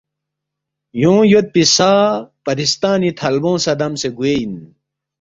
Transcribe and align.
یونگ 1.01 1.29
یودپی 1.31 1.63
سا 1.75 1.91
پرِستانی 2.43 3.09
تھلبونگ 3.19 3.59
سہ 3.63 3.73
دمسے 3.79 4.09
گوے 4.17 4.33
اِن 4.39 4.53